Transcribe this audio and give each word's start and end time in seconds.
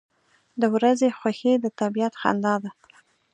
•د 0.61 0.63
ورځې 0.75 1.07
خوښي 1.17 1.53
د 1.63 1.65
طبیعت 1.79 2.13
خندا 2.21 2.55
ده. 2.63 2.71